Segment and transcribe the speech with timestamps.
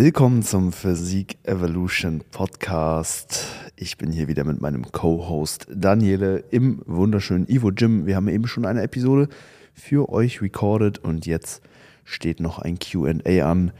[0.00, 3.46] Willkommen zum Physik Evolution Podcast.
[3.74, 8.06] Ich bin hier wieder mit meinem Co-Host Daniele im wunderschönen Ivo Gym.
[8.06, 9.28] Wir haben eben schon eine Episode
[9.74, 11.62] für euch recorded und jetzt
[12.04, 13.72] steht noch ein QA an.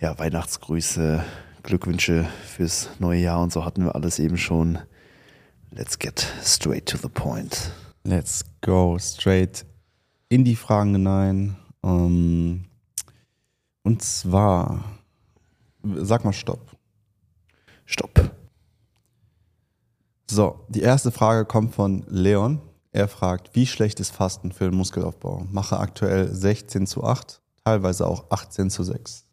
[0.00, 1.22] Ja, Weihnachtsgrüße,
[1.62, 4.80] Glückwünsche fürs neue Jahr und so hatten wir alles eben schon.
[5.70, 7.70] Let's get straight to the point.
[8.02, 9.64] Let's go straight
[10.28, 11.56] in die Fragen hinein.
[11.80, 12.64] Um,
[13.84, 14.82] und zwar,
[15.96, 16.76] sag mal Stopp.
[17.86, 18.30] Stopp.
[20.30, 22.60] So, die erste Frage kommt von Leon.
[22.92, 25.46] Er fragt, wie schlecht ist Fasten für den Muskelaufbau?
[25.50, 29.26] Mache aktuell 16 zu 8, teilweise auch 18 zu 6.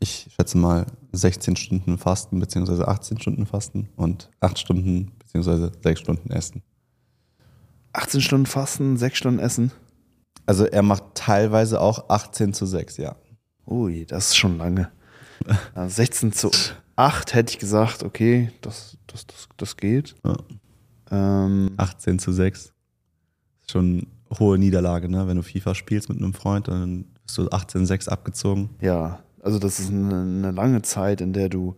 [0.00, 6.00] Ich schätze mal 16 Stunden Fasten beziehungsweise 18 Stunden Fasten und 8 Stunden beziehungsweise 6
[6.00, 6.62] Stunden Essen.
[7.92, 9.72] 18 Stunden Fasten, 6 Stunden Essen.
[10.46, 13.16] Also er macht teilweise auch 18 zu 6, ja.
[13.66, 14.90] Ui, das ist schon lange.
[15.74, 16.50] Also 16 zu
[16.96, 20.14] 8 hätte ich gesagt, okay, das, das, das, das geht.
[20.24, 20.36] Ja.
[21.10, 22.72] Ähm, 18 zu 6.
[23.70, 25.26] Schon eine hohe Niederlage, ne?
[25.28, 28.70] Wenn du FIFA spielst mit einem Freund, dann bist du 18 zu 6 abgezogen.
[28.80, 31.76] ja, also das ist eine, eine lange Zeit, in der du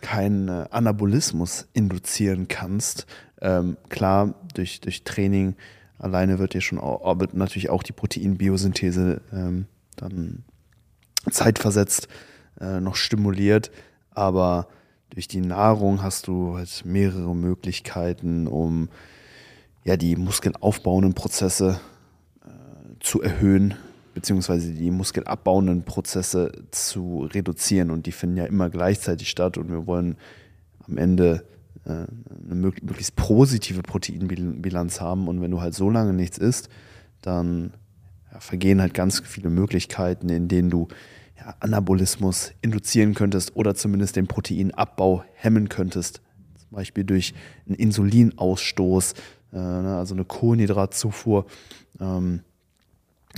[0.00, 3.06] keinen äh, Anabolismus induzieren kannst.
[3.40, 5.56] Ähm, klar, durch, durch Training
[5.98, 10.44] alleine wird dir schon wird natürlich auch die Proteinbiosynthese ähm, dann
[11.30, 12.08] zeitversetzt
[12.60, 13.70] äh, noch stimuliert,
[14.10, 14.68] aber
[15.10, 18.88] durch die Nahrung hast du halt mehrere Möglichkeiten, um
[19.84, 21.80] ja die muskelaufbauenden Prozesse
[22.44, 22.48] äh,
[23.00, 23.74] zu erhöhen,
[24.12, 27.90] beziehungsweise die muskelabbauenden Prozesse zu reduzieren.
[27.90, 29.56] Und die finden ja immer gleichzeitig statt.
[29.56, 30.16] Und wir wollen
[30.86, 31.44] am Ende
[31.84, 35.28] äh, eine mög- möglichst positive Proteinbilanz haben.
[35.28, 36.68] Und wenn du halt so lange nichts isst,
[37.22, 37.72] dann
[38.32, 40.88] ja, vergehen halt ganz viele Möglichkeiten, in denen du
[41.38, 46.20] ja, Anabolismus induzieren könntest oder zumindest den Proteinabbau hemmen könntest.
[46.58, 47.34] Zum Beispiel durch
[47.66, 49.14] einen Insulinausstoß,
[49.52, 51.46] äh, ne, also eine Kohlenhydratzufuhr
[52.00, 52.40] ähm,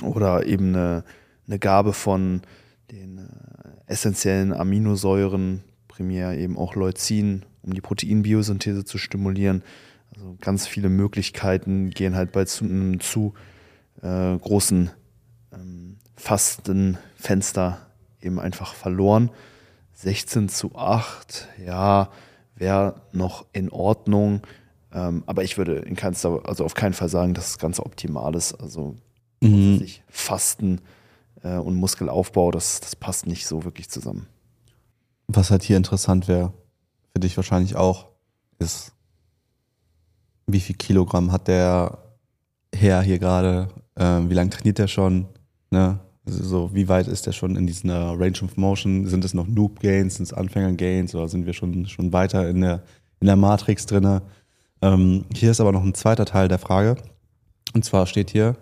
[0.02, 1.04] oder eben eine,
[1.46, 2.42] eine Gabe von
[2.90, 3.22] den äh,
[3.86, 9.62] essentiellen Aminosäuren, primär eben auch Leucin, um die Proteinbiosynthese zu stimulieren.
[10.14, 13.34] Also ganz viele Möglichkeiten gehen halt bei zu, einem zu
[14.02, 14.90] äh, großen
[15.52, 17.89] ähm, Fastenfenster
[18.22, 19.30] eben einfach verloren.
[19.94, 22.10] 16 zu 8, ja,
[22.54, 24.42] wäre noch in Ordnung.
[24.92, 28.34] Ähm, aber ich würde in keinster, also auf keinen Fall sagen, dass das Ganze optimal
[28.34, 28.54] ist.
[28.54, 28.96] Also
[29.42, 29.78] Mhm.
[29.78, 30.80] sich Fasten
[31.42, 34.26] äh, und Muskelaufbau, das, das passt nicht so wirklich zusammen.
[35.28, 36.52] Was halt hier interessant wäre,
[37.12, 38.08] für dich wahrscheinlich auch,
[38.58, 38.92] ist,
[40.46, 41.98] wie viel Kilogramm hat der
[42.74, 43.68] Herr hier gerade?
[43.96, 45.26] Ähm, wie lange trainiert der schon?
[45.70, 46.00] Ne?
[46.30, 49.06] So, wie weit ist der schon in dieser Range of Motion?
[49.06, 52.48] Sind es noch Noob Gains, sind es Anfänger Gains oder sind wir schon, schon weiter
[52.48, 52.82] in der,
[53.20, 54.22] in der Matrix drinne?
[54.82, 56.96] Ähm, hier ist aber noch ein zweiter Teil der Frage.
[57.74, 58.56] Und zwar steht hier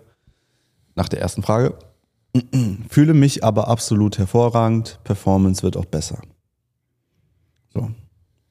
[0.95, 1.75] nach der ersten Frage,
[2.89, 6.21] fühle mich aber absolut hervorragend, Performance wird auch besser.
[7.73, 7.91] So.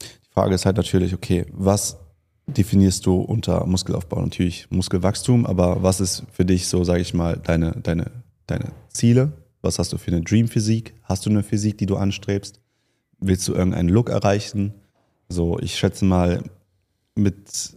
[0.01, 1.99] Die Frage ist halt natürlich, okay, was
[2.47, 4.21] definierst du unter Muskelaufbau?
[4.23, 8.11] Natürlich Muskelwachstum, aber was ist für dich so, sage ich mal, deine, deine,
[8.48, 9.32] deine Ziele?
[9.62, 10.94] Was hast du für eine Dream-Physik?
[11.04, 12.60] Hast du eine Physik, die du anstrebst?
[13.20, 14.75] Willst du irgendeinen Look erreichen?
[15.28, 16.42] So, ich schätze mal,
[17.19, 17.76] mit,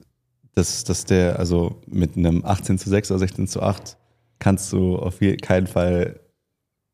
[0.54, 3.98] dass, dass der, also mit einem 18 zu 6 oder 16 zu 8
[4.40, 6.20] kannst du auf keinen Fall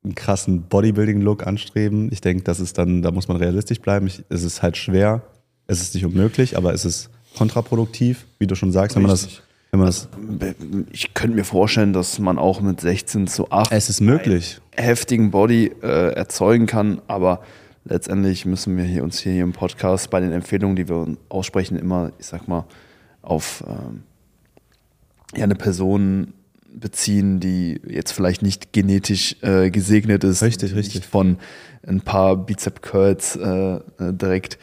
[0.03, 2.09] einen krassen Bodybuilding-Look anstreben.
[2.11, 4.07] Ich denke, das ist dann, da muss man realistisch bleiben.
[4.07, 5.23] Ich, es ist halt schwer,
[5.67, 9.25] es ist nicht unmöglich, aber es ist kontraproduktiv, wie du schon sagst, wenn man das,
[9.25, 9.43] Richtig.
[9.79, 14.01] Wenn man Ich könnte mir vorstellen, dass man auch mit 16 zu 8 es ist
[14.01, 14.59] möglich.
[14.75, 17.41] heftigen Body äh, erzeugen kann, aber
[17.85, 22.11] letztendlich müssen wir hier uns hier im Podcast bei den Empfehlungen, die wir aussprechen, immer,
[22.19, 22.65] ich sag mal,
[23.21, 24.03] auf ähm,
[25.35, 26.33] ja, eine Person
[26.69, 31.05] beziehen, die jetzt vielleicht nicht genetisch äh, gesegnet ist, Richtig, richtig.
[31.05, 31.37] von
[31.85, 34.59] ein paar Bizep Curls äh, äh, direkt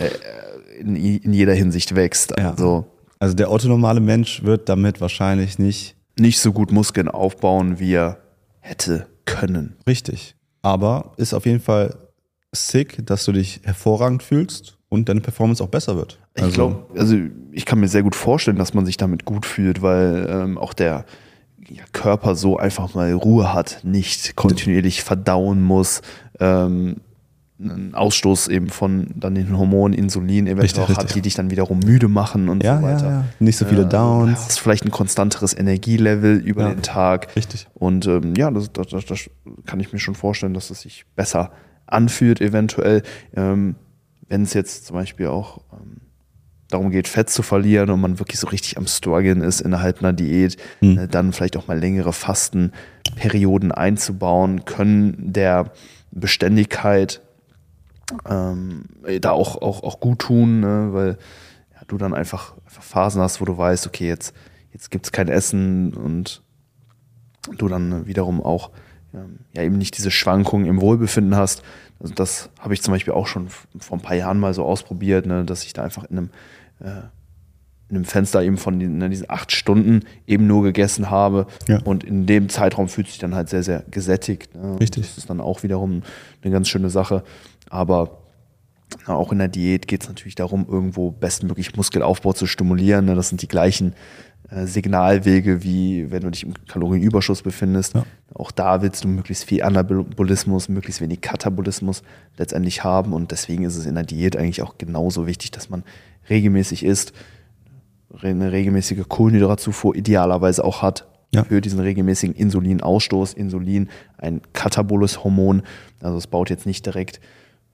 [0.00, 2.32] äh, in, in jeder Hinsicht wächst.
[2.38, 2.50] Ja.
[2.50, 2.86] Also
[3.18, 8.18] Also der autonomale Mensch wird damit wahrscheinlich nicht nicht so gut Muskeln aufbauen, wie er
[8.60, 9.76] hätte können.
[9.86, 10.34] richtig.
[10.62, 11.94] Aber ist auf jeden Fall
[12.52, 16.18] sick, dass du dich hervorragend fühlst und deine Performance auch besser wird.
[16.34, 17.16] Ich glaube, also
[17.52, 20.74] ich kann mir sehr gut vorstellen, dass man sich damit gut fühlt, weil ähm, auch
[20.74, 21.04] der
[21.68, 26.02] ja, Körper so einfach mal Ruhe hat, nicht kontinuierlich verdauen muss,
[26.40, 26.96] ähm,
[27.58, 31.50] einen Ausstoß eben von dann den Hormonen Insulin eventuell Richtig, auch hat, die dich dann
[31.50, 33.06] wiederum müde machen und ja, so ja, weiter.
[33.10, 33.24] ja.
[33.38, 34.38] Nicht so viele Äh, Du Downs.
[34.38, 36.74] hast vielleicht ein konstanteres Energielevel über Ja.
[36.74, 37.34] den Tag.
[37.34, 37.66] Richtig.
[37.74, 39.30] Und ähm, ja, das, das, das, das
[39.64, 41.50] kann ich mir schon vorstellen, dass es sich besser
[41.86, 43.02] anfühlt, eventuell.
[43.34, 43.76] Ähm,
[44.28, 45.98] Wenn es jetzt zum Beispiel auch ähm,
[46.68, 50.12] darum geht, Fett zu verlieren und man wirklich so richtig am Struggeln ist innerhalb einer
[50.12, 50.98] Diät, Hm.
[50.98, 55.70] äh, dann vielleicht auch mal längere Fastenperioden einzubauen, können der
[56.10, 57.22] Beständigkeit
[58.28, 58.84] ähm,
[59.20, 60.88] da auch, auch, auch gut tun, ne?
[60.92, 61.18] weil
[61.74, 64.34] ja, du dann einfach, einfach Phasen hast, wo du weißt, okay, jetzt,
[64.72, 66.42] jetzt gibt es kein Essen und
[67.58, 68.70] du dann wiederum auch
[69.14, 71.62] ähm, ja eben nicht diese Schwankungen im Wohlbefinden hast.
[72.00, 75.26] Also das habe ich zum Beispiel auch schon vor ein paar Jahren mal so ausprobiert,
[75.26, 76.30] ne, dass ich da einfach in einem,
[76.80, 77.02] äh,
[77.88, 81.46] einem Fenster eben von den, ne, diesen acht Stunden eben nur gegessen habe.
[81.68, 81.80] Ja.
[81.84, 84.54] Und in dem Zeitraum fühlt sich dann halt sehr, sehr gesättigt.
[84.54, 84.78] Ne?
[84.80, 85.06] Richtig.
[85.06, 86.02] Das ist dann auch wiederum
[86.42, 87.22] eine ganz schöne Sache.
[87.70, 88.22] Aber
[89.06, 93.04] na, auch in der Diät geht es natürlich darum, irgendwo bestmöglich Muskelaufbau zu stimulieren.
[93.04, 93.14] Ne?
[93.14, 93.94] Das sind die gleichen
[94.50, 97.94] äh, Signalwege, wie wenn du dich im Kalorienüberschuss befindest.
[97.94, 98.04] Ja.
[98.34, 102.02] Auch da willst du möglichst viel Anabolismus, möglichst wenig Katabolismus
[102.36, 103.12] letztendlich haben.
[103.12, 105.84] Und deswegen ist es in der Diät eigentlich auch genauso wichtig, dass man
[106.28, 107.12] regelmäßig isst,
[108.22, 111.06] eine regelmäßige Kohlenhydratzufuhr idealerweise auch hat.
[111.34, 111.44] Ja.
[111.44, 113.34] Für diesen regelmäßigen Insulinausstoß.
[113.34, 115.62] Insulin, ein kataboles Hormon.
[116.00, 117.20] Also es baut jetzt nicht direkt,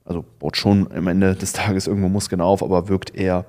[0.04, 3.44] also baut schon am Ende des Tages irgendwo Muskeln auf, aber wirkt eher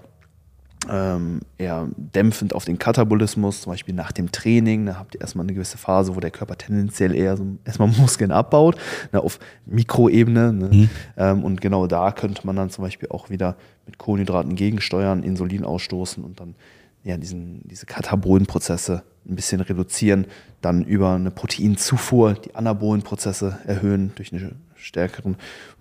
[0.90, 4.86] ähm, eher dämpfend auf den Katabolismus, zum Beispiel nach dem Training.
[4.86, 8.32] Da habt ihr erstmal eine gewisse Phase, wo der Körper tendenziell eher so erstmal Muskeln
[8.32, 8.78] abbaut,
[9.12, 10.54] ne, auf Mikroebene.
[10.54, 10.90] Ne?
[11.18, 13.56] Ähm, und genau da könnte man dann zum Beispiel auch wieder
[13.86, 16.56] mit Kohlenhydraten gegensteuern, Insulin ausstoßen und dann
[17.04, 20.28] ja, diesen, diese Katabolenprozesse ein bisschen reduzieren,
[20.62, 25.36] dann über eine Proteinzufuhr die Anabolenprozesse erhöhen durch eine stärkeren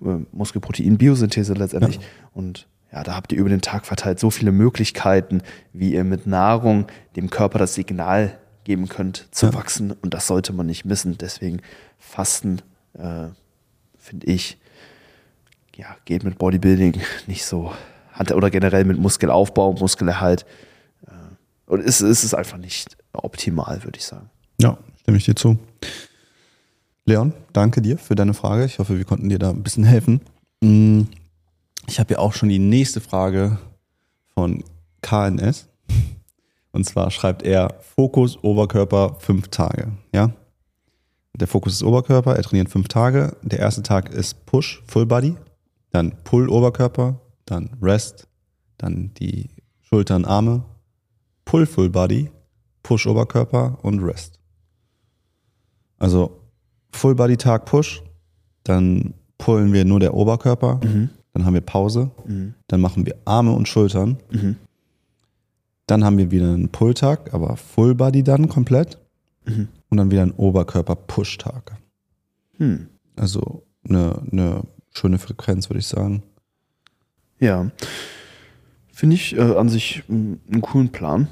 [0.04, 2.00] äh, Muskelprotein-Biosynthese letztendlich.
[2.32, 5.42] Und ja, da habt ihr über den Tag verteilt so viele Möglichkeiten,
[5.72, 6.86] wie ihr mit Nahrung
[7.16, 9.54] dem Körper das Signal geben könnt, zu Ja.
[9.54, 9.92] wachsen.
[9.92, 11.19] Und das sollte man nicht missen.
[11.19, 11.62] Deswegen
[11.98, 12.60] Fasten,
[12.94, 13.28] äh,
[13.98, 14.58] finde ich,
[15.76, 17.72] ja, geht mit Bodybuilding nicht so
[18.34, 20.44] oder generell mit Muskelaufbau, Muskelerhalt.
[21.72, 24.28] Und es, es ist einfach nicht optimal, würde ich sagen.
[24.60, 25.56] Ja, stimme ich dir zu.
[27.06, 28.66] Leon, danke dir für deine Frage.
[28.66, 30.20] Ich hoffe, wir konnten dir da ein bisschen helfen.
[30.60, 31.04] Mm,
[31.86, 33.56] Ich habe ja auch schon die nächste Frage
[34.34, 34.62] von
[35.00, 35.66] KNS.
[36.72, 39.92] Und zwar schreibt er Fokus Oberkörper fünf Tage.
[40.12, 40.30] Ja?
[41.34, 43.34] Der Fokus ist Oberkörper, er trainiert fünf Tage.
[43.40, 45.36] Der erste Tag ist Push, Full Body,
[45.90, 48.28] dann Pull Oberkörper, dann Rest,
[48.76, 49.48] dann die
[49.80, 50.64] Schultern, Arme,
[51.52, 52.31] Pull Full Body,
[52.82, 54.40] Push Oberkörper und Rest.
[55.99, 56.40] Also
[56.93, 58.02] Full Body Tag Push,
[58.64, 60.81] dann pullen wir nur der Oberkörper,
[61.34, 62.10] dann haben wir Pause,
[62.69, 64.16] dann machen wir Arme und Schultern,
[65.84, 68.98] dann haben wir wieder einen Pull-Tag, aber Full Body dann komplett
[69.44, 71.76] und dann wieder einen Oberkörper-Push-Tag.
[72.56, 72.87] Hm.
[73.14, 74.62] Also eine, eine
[74.94, 76.22] schöne Frequenz, würde ich sagen.
[77.40, 77.70] Ja.
[78.94, 81.28] Finde ich äh, an sich mm, einen coolen Plan.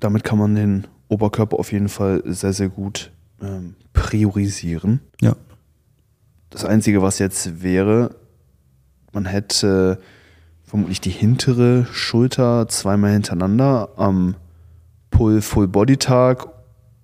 [0.00, 3.10] Damit kann man den Oberkörper auf jeden Fall sehr, sehr gut
[3.40, 5.00] ähm, priorisieren.
[5.20, 5.36] Ja.
[6.50, 8.14] Das Einzige, was jetzt wäre,
[9.12, 9.98] man hätte
[10.64, 14.36] vermutlich die hintere Schulter zweimal hintereinander am
[15.10, 16.48] Pull-Full-Body-Tag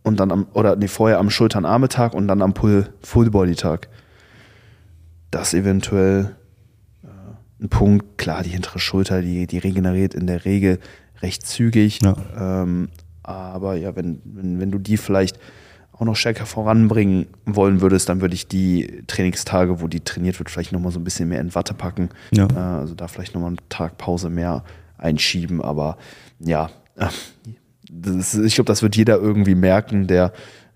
[0.02, 3.88] und dann am, oder nee, vorher am Schultern-Arme-Tag und dann am Pull-Full-Body-Tag.
[5.30, 6.36] Das eventuell
[7.02, 10.78] äh, ein Punkt, klar, die hintere Schulter, die, die regeneriert in der Regel
[11.24, 12.00] recht zügig.
[12.02, 12.14] Ja.
[12.38, 12.88] Ähm,
[13.22, 15.38] aber ja, wenn, wenn, wenn du die vielleicht
[15.92, 20.50] auch noch stärker voranbringen wollen würdest, dann würde ich die Trainingstage, wo die trainiert wird,
[20.50, 22.10] vielleicht nochmal so ein bisschen mehr in Watte packen.
[22.32, 22.46] Ja.
[22.48, 24.64] Äh, also da vielleicht nochmal einen Tag Pause mehr
[24.98, 25.62] einschieben.
[25.62, 25.96] Aber
[26.40, 27.08] ja, äh,
[28.18, 30.32] ist, ich glaube, das wird jeder irgendwie merken, der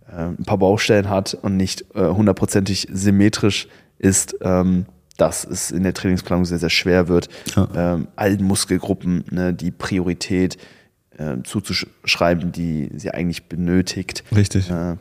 [0.09, 4.87] äh, ein paar Baustellen hat und nicht äh, hundertprozentig symmetrisch ist, ähm,
[5.19, 7.69] dass es in der Trainingsplanung sehr, sehr schwer wird, Ja.
[7.75, 10.57] ähm, allen Muskelgruppen ne, die Priorität
[11.19, 14.25] äh, zuzuschreiben, die sie eigentlich benötigt.
[14.35, 14.71] Richtig.
[14.71, 14.97] Äh,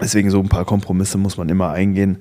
[0.00, 2.18] deswegen so ein paar Kompromisse muss man immer eingehen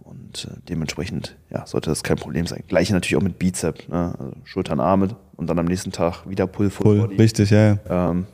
[0.00, 2.64] und äh, dementsprechend ja, sollte das kein Problem sein.
[2.68, 4.14] Gleiche natürlich auch mit Bizep, ne?
[4.18, 7.78] also Schultern, Arme und dann am nächsten Tag wieder Pull Full Pull, richtig, ja.
[7.88, 8.10] ja.
[8.10, 8.26] Ähm,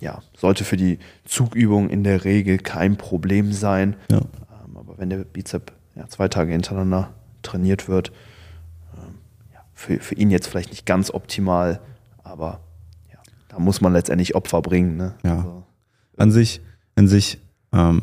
[0.00, 3.96] ja, sollte für die Zugübung in der Regel kein Problem sein.
[4.12, 4.18] ja.
[4.18, 8.12] Ähm, aber wenn der Bizep ja, zwei Tage hintereinander trainiert wird,
[8.94, 9.14] ähm,
[9.52, 11.80] ja, für, für ihn jetzt vielleicht nicht ganz optimal,
[12.22, 12.60] aber
[13.10, 13.18] ja,
[13.48, 14.96] da muss man letztendlich Opfer bringen.
[14.96, 15.14] Ne?
[15.24, 15.36] Ja.
[15.36, 15.64] Also,
[16.16, 16.60] An sich,
[16.96, 17.38] an sich,
[17.72, 18.00] ähm,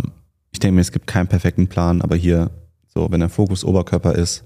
[0.51, 2.51] ich denke mir, es gibt keinen perfekten Plan, aber hier,
[2.87, 4.43] so, wenn der Fokus Oberkörper ist,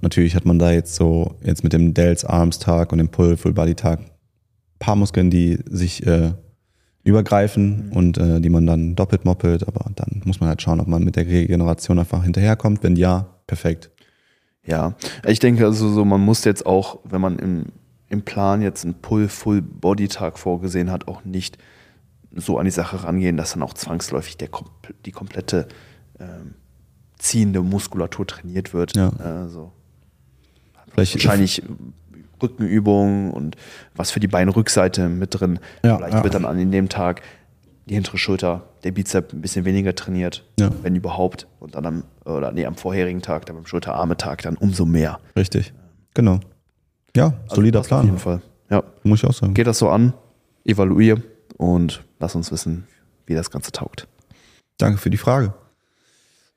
[0.00, 3.36] natürlich hat man da jetzt so, jetzt mit dem Dells Arms Tag und dem Pull
[3.36, 4.00] Full Body Tag,
[4.78, 6.32] paar Muskeln, die sich äh,
[7.04, 10.86] übergreifen und äh, die man dann doppelt moppelt, aber dann muss man halt schauen, ob
[10.86, 12.82] man mit der Regeneration einfach hinterherkommt.
[12.82, 13.90] Wenn ja, perfekt.
[14.64, 14.94] Ja,
[15.26, 17.66] ich denke also so, man muss jetzt auch, wenn man im,
[18.08, 21.58] im Plan jetzt einen Pull-Full-Body-Tag vorgesehen hat, auch nicht
[22.34, 24.48] so an die Sache rangehen, dass dann auch zwangsläufig der,
[25.04, 25.68] die komplette
[26.20, 26.54] ähm,
[27.18, 28.96] ziehende Muskulatur trainiert wird.
[28.96, 29.10] Ja.
[29.18, 29.72] Also,
[30.92, 31.62] Vielleicht wahrscheinlich
[32.42, 33.56] Rückenübungen und
[33.94, 35.58] was für die Beinrückseite mit drin.
[35.84, 36.24] Ja, Vielleicht ja.
[36.24, 37.22] wird dann an dem Tag
[37.86, 40.70] die hintere Schulter, der Bizep ein bisschen weniger trainiert, Ja.
[40.82, 41.46] wenn überhaupt.
[41.60, 45.18] Und dann am, oder nee, am vorherigen Tag, dann beim Schulterarme-Tag dann umso mehr.
[45.36, 45.72] Richtig.
[46.14, 46.40] Genau.
[47.16, 48.40] Ja, Also solider passt Auf jeden Plan.
[48.40, 48.42] Fall.
[48.70, 48.82] Ja.
[49.02, 49.54] Muss ich auch sagen.
[49.54, 50.14] Geh das so an,
[50.64, 51.20] evaluier
[51.58, 52.86] und lass uns wissen,
[53.26, 54.08] wie das Ganze taugt.
[54.78, 55.54] Danke für die Frage.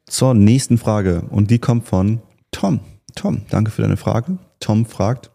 [0.05, 1.23] Zur nächsten Frage.
[1.29, 2.79] Und die kommt von Tom.
[3.15, 4.37] Tom, danke für deine Frage.
[4.59, 5.31] Tom fragt,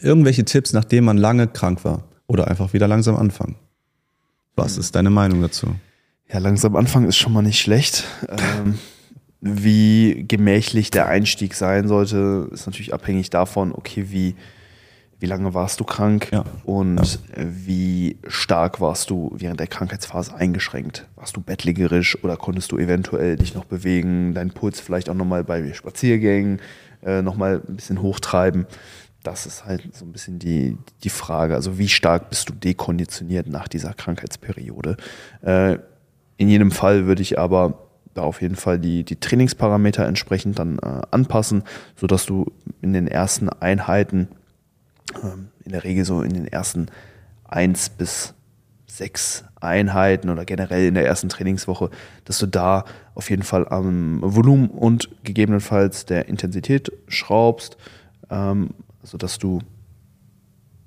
[0.00, 3.56] irgendwelche Tipps, nachdem man lange krank war oder einfach wieder langsam anfangen.
[4.56, 5.74] Was ist deine Meinung dazu?
[6.32, 8.04] Ja, langsam anfangen ist schon mal nicht schlecht.
[8.28, 8.78] Ähm,
[9.40, 14.36] wie gemächlich der Einstieg sein sollte, ist natürlich abhängig davon, okay, wie,
[15.18, 16.44] wie lange warst du krank Ja.
[16.64, 21.06] und äh, wie stark warst du während der Krankheitsphase eingeschränkt.
[21.16, 25.42] Warst du bettlägerisch oder konntest du eventuell dich noch bewegen, deinen Puls vielleicht auch nochmal
[25.44, 26.60] bei Spaziergängen
[27.02, 28.66] äh, nochmal ein bisschen hochtreiben.
[29.22, 31.54] Das ist halt so ein bisschen die, die Frage.
[31.54, 34.96] Also wie stark bist du dekonditioniert nach dieser Krankheitsperiode?
[35.42, 35.78] Äh,
[36.36, 40.78] in jedem Fall würde ich aber da auf jeden Fall die, die Trainingsparameter entsprechend dann
[40.78, 41.62] äh, anpassen,
[41.96, 42.46] sodass du
[42.82, 44.28] in den ersten Einheiten,
[45.22, 46.86] ähm, in der Regel so in den ersten
[47.44, 48.34] eins bis
[48.86, 51.90] sechs Einheiten oder generell in der ersten Trainingswoche,
[52.24, 57.76] dass du da auf jeden Fall am Volumen und gegebenenfalls der Intensität schraubst,
[58.30, 58.70] ähm,
[59.02, 59.60] sodass du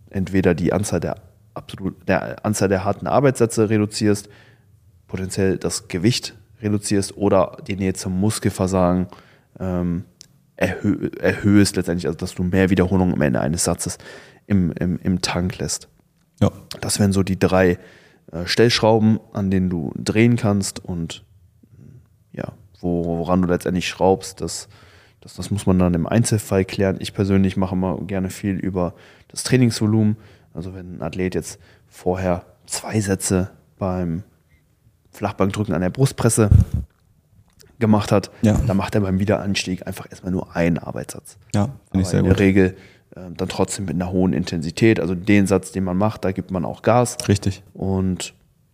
[0.10, 1.16] entweder die Anzahl der
[1.54, 4.30] absolut der Anzahl der harten Arbeitssätze reduzierst,
[5.08, 9.08] potenziell das Gewicht reduzierst oder die Nähe zum Muskelversagen
[9.60, 10.06] ähm,
[10.56, 13.98] erhö erhöhst letztendlich, also dass du mehr Wiederholungen am Ende eines Satzes
[14.48, 15.90] im, im, im Tank lässt.
[16.42, 16.52] Ja.
[16.82, 17.78] Das wären so die drei
[18.32, 21.24] äh, Stellschrauben, an denen du drehen kannst und
[22.32, 24.68] ja, wo, woran du letztendlich schraubst, das,
[25.22, 26.98] das, das muss man dann im Einzelfall klären.
[27.00, 28.94] Ich persönlich mache immer gerne viel über
[29.30, 30.18] das Trainingsvolumen.
[30.54, 34.24] Also wenn ein Athlet jetzt vorher zwei Sätze beim
[35.14, 36.50] Flachbankdrücken an der Brustpresse
[37.80, 38.54] gemacht hat, Ja.
[38.66, 41.38] dann macht er beim Wiederanstieg einfach erstmal nur einen Arbeitssatz.
[41.54, 42.40] Ja, finde ich sehr in gut.
[42.40, 42.78] der Regel
[43.16, 45.00] äh, dann trotzdem mit einer hohen Intensität.
[45.00, 47.18] Also den Satz, den man macht, da gibt man auch Gas.
[47.28, 47.62] Richtig.
[47.74, 48.34] Und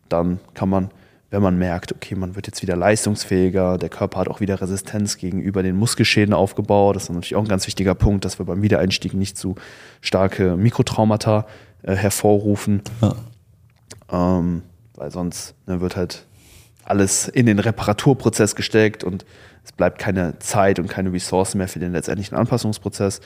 [0.09, 0.91] dann kann man,
[1.31, 5.17] wenn man merkt, okay, man wird jetzt wieder leistungsfähiger, der Körper hat auch wieder Resistenz
[5.17, 6.95] gegenüber den Muskelschäden aufgebaut.
[6.95, 9.55] Das ist natürlich auch ein ganz wichtiger Punkt, dass wir beim Wiedereinstieg nicht zu
[10.01, 11.45] starke Mikrotraumata
[11.83, 13.15] äh, hervorrufen, Ja.
[14.11, 14.61] ähm,
[14.95, 16.25] weil sonst ne, wird halt
[16.85, 19.25] alles in den Reparaturprozess gesteckt und
[19.63, 23.21] es bleibt keine Zeit und keine Ressourcen mehr für den letztendlichen Anpassungsprozess.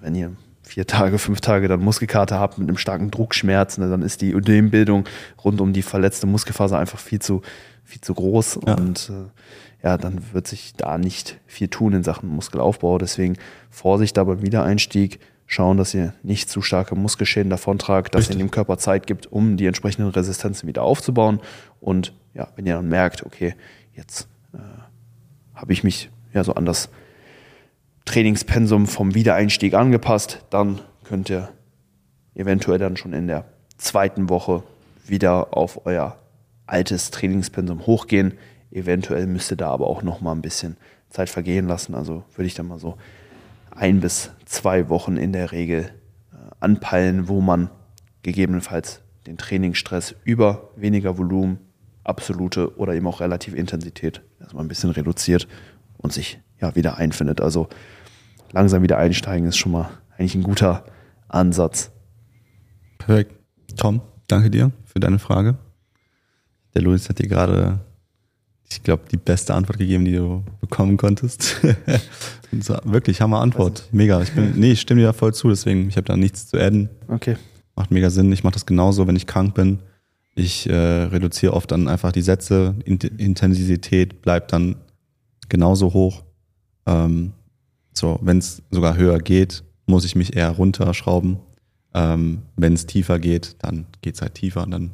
[0.00, 0.32] Wenn ihr
[0.62, 4.32] vier Tage, fünf Tage dann Muskelkater habt mit einem starken Druckschmerz, ne, dann ist die
[4.32, 5.04] Ödembildung
[5.44, 7.42] rund um die verletzte Muskelfaser einfach viel zu,
[7.84, 8.74] viel zu groß Ja.
[8.74, 12.96] und äh, ja, dann wird sich da nicht viel tun in Sachen Muskelaufbau.
[12.96, 13.36] Deswegen
[13.68, 18.36] Vorsicht da beim Wiedereinstieg, schauen, dass ihr nicht zu starke Muskelschäden davontragt, dass Richtig.
[18.36, 21.40] ihr dem Körper Zeit gibt, um die entsprechenden Resistenzen wieder aufzubauen.
[21.80, 23.54] Und ja, wenn ihr dann merkt, okay,
[23.94, 24.58] jetzt äh,
[25.54, 26.88] habe ich mich ja so an das
[28.04, 31.50] Trainingspensum vom Wiedereinstieg angepasst, dann könnt ihr
[32.34, 33.44] eventuell dann schon in der
[33.76, 34.62] zweiten Woche
[35.06, 36.18] wieder auf euer
[36.66, 38.34] altes Trainingspensum hochgehen.
[38.70, 40.76] Eventuell müsst ihr da aber auch noch mal ein bisschen
[41.10, 41.94] Zeit vergehen lassen.
[41.94, 42.96] Also würde ich dann mal so
[43.74, 45.90] ein bis zwei Wochen in der Regel
[46.32, 47.70] äh, anpeilen, wo man
[48.22, 51.58] gegebenenfalls den Trainingsstress über weniger Volumen,
[52.04, 55.48] absolute oder eben auch relative Intensität erstmal ein bisschen reduziert
[55.96, 57.40] und sich ja wieder einfindet.
[57.40, 57.68] Also
[58.52, 60.84] langsam wieder einsteigen ist schon mal eigentlich ein guter
[61.28, 61.90] Ansatz.
[62.98, 63.34] Perfekt.
[63.76, 65.56] Tom, danke dir für deine Frage.
[66.74, 67.80] Der Luis hat dir gerade,
[68.76, 71.56] ich glaube, die beste Antwort gegeben, die du bekommen konntest.
[72.60, 73.88] So, wirklich Hammer Antwort.
[73.90, 74.22] Mega.
[74.22, 76.56] Ich bin, nee, ich stimme dir da voll zu, deswegen, ich habe da nichts zu
[76.56, 76.88] adden.
[77.08, 77.36] Okay.
[77.74, 78.30] Macht mega Sinn.
[78.30, 79.80] Ich mache das genauso, wenn ich krank bin.
[80.36, 82.76] Ich äh, reduziere oft dann einfach die Sätze.
[82.84, 84.76] Int Intensität bleibt dann
[85.48, 86.22] genauso hoch.
[86.86, 87.32] Ähm,
[87.92, 91.38] so, wenn es sogar höher geht, muss ich mich eher runterschrauben.
[91.92, 94.62] Ähm, wenn es tiefer geht, dann geht es halt tiefer.
[94.62, 94.90] Und dann,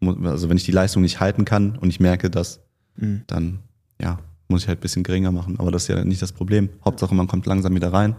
[0.00, 2.60] mu- also wenn ich die Leistung nicht halten kann und ich merke das,
[2.96, 3.22] Mhm.
[3.26, 3.58] dann
[4.00, 5.58] ja, muss ich halt ein bisschen geringer machen.
[5.58, 6.68] Aber das ist ja nicht das Problem.
[6.84, 8.16] Hauptsache, man kommt langsam wieder rein.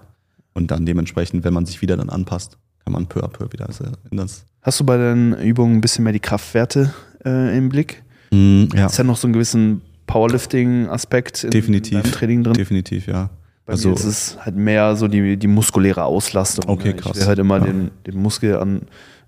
[0.54, 3.68] Und dann dementsprechend, wenn man sich wieder dann anpasst, kann man peu à peu wieder
[4.10, 4.46] in das.
[4.62, 6.94] Hast du bei den Übungen ein bisschen mehr die Kraftwerte
[7.26, 8.04] äh, im Blick?
[8.32, 8.86] Mm, ja.
[8.88, 12.02] Ist ja noch so einen gewissen Powerlifting-Aspekt in Definitiv.
[12.02, 12.54] deinem Training drin?
[12.54, 13.30] Definitiv, ja.
[13.66, 16.66] Bei Also- mir ist es halt mehr so die, die muskuläre Auslastung.
[16.70, 16.96] Okay, ne?
[16.96, 17.18] krass.
[17.18, 17.66] Ich halt immer Ja.
[17.66, 18.82] den, den Muskel an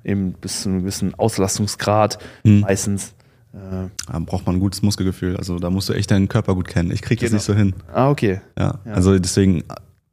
[0.04, 2.62] eben bis zu einem gewissen Auslastungsgrad Mhm.
[2.62, 3.14] meistens.
[3.54, 5.38] Äh, Da braucht man ein gutes Muskelgefühl.
[5.38, 6.92] Also da musst du echt deinen Körper gut kennen.
[6.92, 7.36] Ich krieg das Genau.
[7.38, 7.74] nicht so hin.
[7.94, 8.42] ah, okay.
[8.58, 8.80] Ja.
[8.86, 8.94] Ja.
[8.94, 9.64] Also deswegen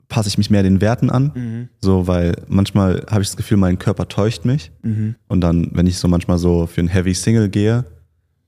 [0.08, 1.32] passe ich mich mehr den Werten an.
[1.34, 1.68] Mhm.
[1.80, 4.70] So, weil manchmal habe ich das Gefühl, mein Körper täuscht mich.
[4.82, 5.14] Mhm.
[5.28, 7.84] Und dann, wenn ich so manchmal so für ein Heavy Single gehe,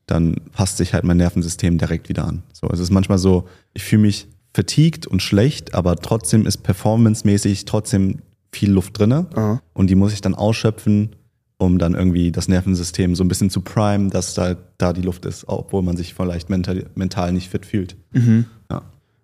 [0.06, 2.42] dann passt sich halt mein Nervensystem direkt wieder an.
[2.52, 7.64] So, es ist manchmal so, ich fühle mich fatigued und schlecht, aber trotzdem ist performancemäßig
[7.64, 8.18] trotzdem
[8.52, 9.58] viel Luft drinne Ah.
[9.74, 11.16] und die muss ich dann ausschöpfen,
[11.58, 15.24] um dann irgendwie das Nervensystem so ein bisschen zu primen, dass da, da die Luft
[15.24, 17.96] ist, obwohl man sich vielleicht mental, mental nicht fit fühlt.
[18.12, 18.44] Mhm.
[18.70, 18.82] Ja,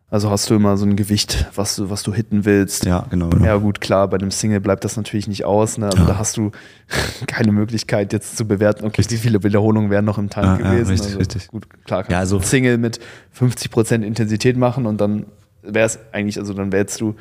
[0.08, 2.86] Also hast du immer so ein Gewicht, was du, was du hitten willst.
[2.86, 3.28] ja genau.
[3.28, 3.44] genau.
[3.44, 5.76] Ja, gut, klar, bei einem Single bleibt das natürlich nicht aus.
[5.76, 5.86] Ne?
[5.86, 6.06] Also Ja.
[6.06, 6.52] da hast du
[7.26, 10.72] keine Möglichkeit jetzt zu bewerten, okay, wie viele Wiederholungen wären noch im Tank Ja, ja,
[10.72, 10.90] gewesen.
[10.90, 11.48] richtig, also, richtig.
[11.48, 12.98] Gut, klar, kann Ja, also- Single mit
[13.38, 15.26] 50% Intensität machen und dann
[15.62, 17.14] wäre es eigentlich, also dann wärst du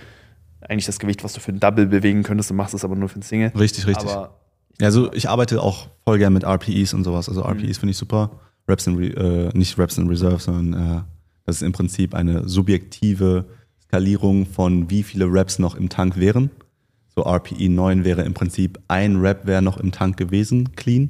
[0.61, 3.09] eigentlich das Gewicht, was du für ein Double bewegen könntest, du machst es aber nur
[3.09, 3.51] für ein Single.
[3.57, 4.09] Richtig, richtig.
[4.09, 4.29] Aber Ja,
[4.85, 7.27] also ich arbeite auch voll gern mit RPEs und sowas.
[7.27, 7.37] Mhm.
[7.37, 8.31] Also RPEs finde ich super.
[8.67, 11.01] Reps in, äh, nicht Reps in Reserve, sondern äh,
[11.45, 13.45] das ist im Prinzip eine subjektive
[13.83, 16.49] Skalierung von wie viele Reps noch im Tank wären.
[17.13, 21.09] So RPE 9 wäre im Prinzip ein Rep wäre noch im Tank gewesen, clean.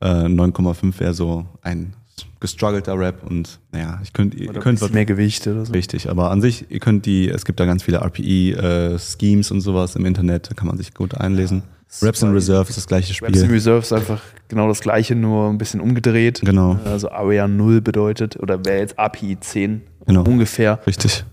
[0.00, 1.94] Äh, 9,5 wäre so ein
[2.38, 5.72] gestruggelter Rep und naja, ich könnte, ihr könnt bisschen mehr Gewicht oder so.
[5.72, 9.96] Richtig, aber an sich, ihr könnt die, es gibt da ganz viele RPE-Schemes und sowas
[9.96, 11.62] im Internet, da kann man sich gut einlesen.
[12.02, 13.50] Reps in Reserve ist das gleiche Reps in Spiel.
[13.54, 16.40] Reserve ist einfach genau das gleiche, nur ein bisschen umgedreht.
[16.44, 20.22] Genau, Also Area 0 bedeutet, oder wäre jetzt API 10 Genau.
[20.24, 20.80] ungefähr.
[20.86, 21.24] richtig.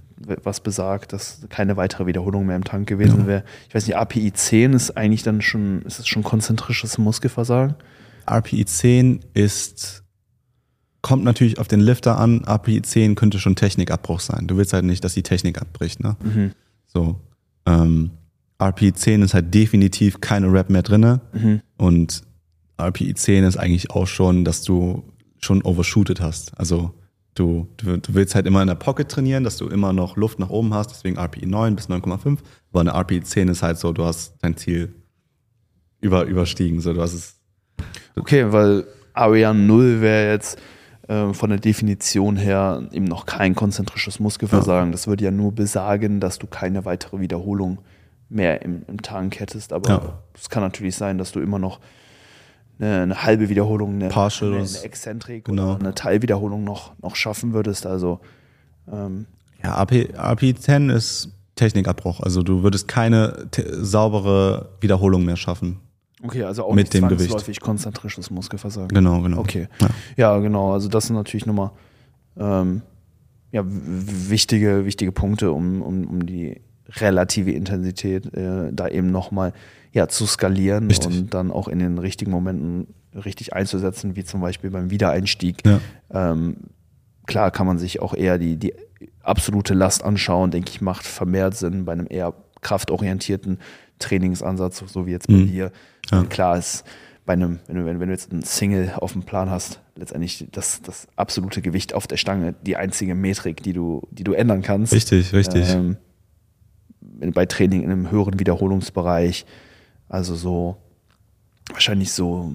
[0.43, 3.27] was besagt, dass keine weitere Wiederholung mehr im Tank gewesen Ja.
[3.27, 3.43] wäre.
[3.67, 7.75] Ich weiß nicht, API 10 ist eigentlich dann schon, ist es schon konzentrisches Muskelversagen?
[8.25, 10.03] RPE 10 ist,
[11.01, 14.47] kommt natürlich auf den Lifter an, RPE 10 könnte schon Technikabbruch sein.
[14.47, 16.15] Du willst halt nicht, dass die Technik abbricht, ne?
[16.23, 16.51] Mhm.
[16.87, 17.19] So.
[17.65, 18.11] Ähm,
[18.67, 21.21] RPE 10 ist halt definitiv keine Rap mehr drinne.
[21.33, 21.61] Mhm.
[21.77, 22.23] Und
[22.79, 25.03] RPE 10 ist eigentlich auch schon, dass du
[25.39, 26.57] schon overshootet hast.
[26.57, 26.91] Also
[27.35, 30.39] du, du, du willst halt immer in der Pocket trainieren, dass du immer noch Luft
[30.39, 32.39] nach oben hast, deswegen RPE 9 bis 9,5.
[32.71, 34.93] Aber eine RPE 10 ist halt so, du hast dein Ziel
[36.01, 36.81] über, überstiegen.
[36.81, 37.39] So, du hast es.
[38.15, 40.59] Okay, weil Area 0 wäre jetzt
[41.07, 44.91] äh, von der Definition her eben noch kein konzentrisches Muskelversagen.
[44.91, 47.79] Das würde ja nur besagen, dass du keine weitere Wiederholung
[48.33, 49.73] mehr im, im Tank hättest.
[49.73, 50.19] Aber Ja.
[50.33, 51.79] es kann natürlich sein, dass du immer noch
[52.79, 55.75] eine, eine halbe Wiederholung, eine, Partial eine, eine Exzentrik genau.
[55.75, 57.85] oder eine Teilwiederholung noch, noch schaffen würdest.
[57.85, 58.19] Also
[58.91, 59.25] ähm,
[59.63, 62.19] Ja, RP, RPE 10 ist Technikabbruch.
[62.21, 65.79] Also du würdest keine saubere Wiederholung mehr schaffen.
[66.23, 67.61] Okay, also auch Mit nicht dem Gewicht.
[67.61, 68.87] konzentrisches Muskelversagen.
[68.87, 69.39] Genau, genau.
[69.39, 69.67] Okay.
[69.81, 69.89] Ja.
[70.15, 70.73] Ja, genau.
[70.73, 71.71] Also das sind natürlich nochmal
[72.37, 72.81] ähm,
[73.51, 79.53] ja, wichtige, wichtige Punkte, um, um, um die relative Intensität äh, da eben nochmal
[79.91, 81.17] ja, zu skalieren Richtig.
[81.17, 85.57] und dann auch in den richtigen Momenten richtig einzusetzen, wie zum Beispiel beim Wiedereinstieg.
[85.65, 85.79] Ja.
[86.11, 86.57] Ähm,
[87.27, 88.73] klar kann man sich auch eher die, die
[89.21, 93.59] absolute Last anschauen, denke ich, macht vermehrt Sinn bei einem eher kraftorientierten
[93.99, 95.47] Trainingsansatz, so wie jetzt bei Mhm.
[95.47, 95.71] dir.
[96.11, 96.23] Ja.
[96.23, 96.83] Klar ist
[97.25, 100.47] bei einem, wenn du, wenn, wenn du jetzt einen Single auf dem Plan hast, letztendlich
[100.51, 104.61] das, das absolute Gewicht auf der Stange, die einzige Metrik, die du, die du ändern
[104.61, 104.91] kannst.
[104.91, 105.69] Richtig, richtig.
[105.69, 105.97] Ähm,
[107.31, 109.45] bei Training in einem höheren Wiederholungsbereich,
[110.09, 110.77] also so
[111.71, 112.51] wahrscheinlich so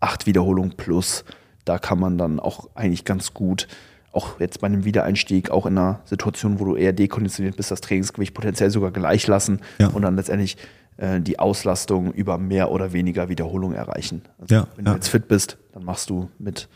[0.00, 1.24] acht Wiederholungen plus,
[1.64, 3.68] da kann man dann auch eigentlich ganz gut,
[4.12, 7.80] auch jetzt bei einem Wiedereinstieg, auch in einer Situation, wo du eher dekonditioniert bist, das
[7.80, 9.88] Trainingsgewicht potenziell sogar gleich lassen Ja.
[9.88, 10.56] und dann letztendlich
[10.96, 14.22] äh, die Auslastung über mehr oder weniger Wiederholungen erreichen.
[14.40, 14.96] Also Ja, wenn du ja.
[14.96, 16.68] jetzt fit bist, dann machst du mit,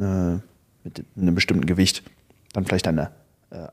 [0.00, 0.34] äh,
[0.82, 2.02] mit einem bestimmten Gewicht
[2.54, 3.08] dann vielleicht deine äh,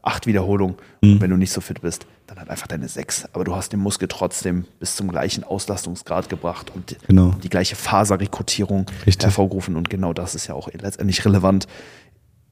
[0.01, 0.75] acht Wiederholungen.
[1.01, 1.13] Mhm.
[1.13, 3.27] Und wenn du nicht so fit bist, dann halt einfach deine sechs.
[3.33, 7.31] Aber du hast den Muskel trotzdem bis zum gleichen Auslastungsgrad gebracht und die, Genau.
[7.43, 9.23] die gleiche Faserrekrutierung Richtig.
[9.25, 9.75] hervorgerufen.
[9.75, 11.67] Und genau das ist ja auch letztendlich relevant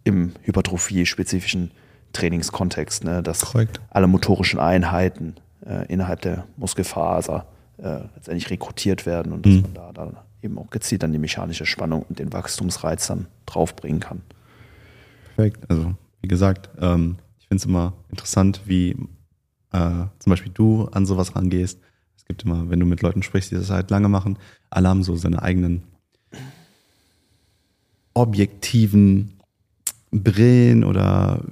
[0.04, 1.72] im Hypertrophie-spezifischen
[2.14, 3.80] Trainingskontext, ne, dass Korrekt.
[3.90, 7.46] alle motorischen Einheiten äh, innerhalb der Muskelfaser
[7.78, 9.62] äh, letztendlich rekrutiert werden und dass Mhm.
[9.62, 14.00] man da dann eben auch gezielt dann die mechanische Spannung und den Wachstumsreiz dann draufbringen
[14.00, 14.22] kann.
[15.36, 15.70] Perfekt.
[15.70, 18.92] Also, wie gesagt, ähm, ich finde es immer interessant, wie
[19.72, 21.80] äh, zum Beispiel du an sowas rangehst.
[22.18, 24.38] Es gibt immer, wenn du mit Leuten sprichst, die das halt lange machen,
[24.70, 25.84] alle haben so seine eigenen
[28.14, 29.40] objektiven
[30.12, 31.44] Brillen oder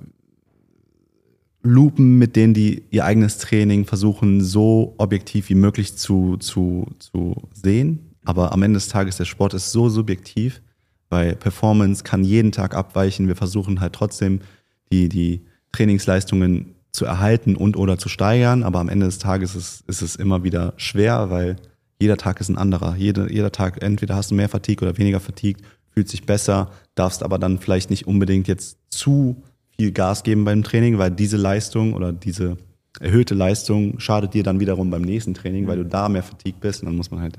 [1.64, 7.36] Lupen, mit denen die ihr eigenes Training versuchen, so objektiv wie möglich zu, zu, zu
[7.54, 8.16] sehen.
[8.24, 10.62] Aber am Ende des Tages, der Sport ist so subjektiv,
[11.10, 13.28] weil Performance kann jeden Tag abweichen.
[13.28, 14.42] Wir versuchen halt trotzdem,
[14.92, 19.84] die, die Trainingsleistungen zu erhalten und oder zu steigern, aber am Ende des Tages ist,
[19.88, 21.58] ist es immer wieder schwer, weil
[22.00, 22.96] jeder Tag ist ein anderer.
[22.96, 27.24] Jede, jeder Tag, entweder hast du mehr Fatigue oder weniger Fatigue, fühlt sich besser, darfst
[27.24, 29.44] aber dann vielleicht nicht unbedingt jetzt zu
[29.78, 32.58] viel Gas geben beim Training, weil diese Leistung oder diese
[33.00, 36.82] erhöhte Leistung schadet dir dann wiederum beim nächsten Training, weil du da mehr Fatigue bist.
[36.82, 37.38] Und dann muss man halt,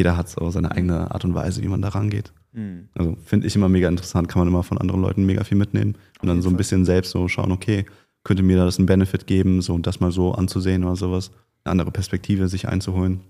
[0.00, 2.32] jeder hat so seine eigene Art und Weise, wie man da rangeht.
[2.52, 2.88] Mhm.
[2.94, 5.96] Also finde ich immer mega interessant, kann man immer von anderen Leuten mega viel mitnehmen
[6.22, 7.84] und dann so ein bisschen selbst so schauen, okay,
[8.24, 11.32] könnte mir das einen Benefit geben, so und das mal so anzusehen oder sowas,
[11.64, 13.20] eine andere Perspektive sich einzuholen.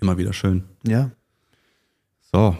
[0.00, 0.62] Immer wieder schön.
[0.86, 1.10] Ja.
[2.32, 2.56] So.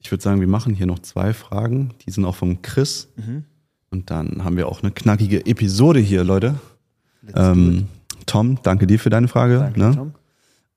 [0.00, 1.94] Ich würde sagen, wir machen hier noch zwei Fragen.
[2.04, 3.08] Die sind auch vom Chris.
[3.14, 3.44] Mhm.
[3.90, 6.56] Und dann haben wir auch eine knackige Episode hier, Leute.
[7.36, 7.86] Ähm,
[8.26, 9.58] Tom, danke dir für deine Frage.
[9.58, 9.94] Danke, ne?
[9.94, 10.14] Tom.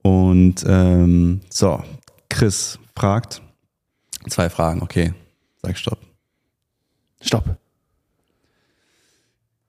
[0.04, 1.84] Und ähm, so,
[2.30, 3.42] Chris fragt
[4.30, 4.82] zwei Fragen.
[4.82, 5.14] Okay,
[5.62, 6.00] sag Stopp.
[7.22, 7.58] Stopp.